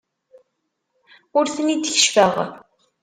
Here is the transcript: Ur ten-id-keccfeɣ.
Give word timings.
Ur 1.37 1.45
ten-id-keccfeɣ. 1.53 2.33